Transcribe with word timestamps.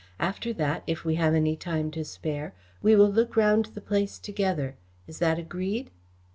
After 0.19 0.51
that, 0.53 0.81
if 0.87 1.05
we 1.05 1.13
have 1.21 1.35
any 1.35 1.55
time 1.55 1.91
to 1.91 2.03
spare, 2.03 2.55
we 2.81 2.95
will 2.95 3.11
look 3.11 3.35
round 3.37 3.65
the 3.65 3.81
place 3.81 4.17
together. 4.17 4.75
Is 5.05 5.19
that 5.19 5.37
agreed?" 5.37 5.91